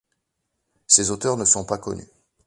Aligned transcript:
Ses 0.87 1.11
auteurs 1.11 1.37
ne 1.37 1.45
sont 1.45 1.63
pas 1.63 1.77
connus. 1.77 2.09